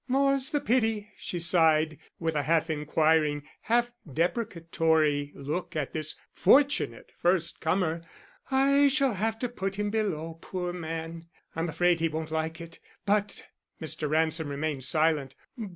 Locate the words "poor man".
10.41-11.27